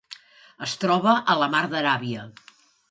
Es 0.69 0.73
troba 0.85 1.15
a 1.35 1.37
la 1.43 1.51
Mar 1.57 1.63
d'Aràbia. 1.77 2.29